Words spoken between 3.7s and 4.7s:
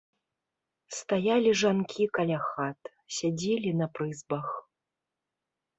на прызбах.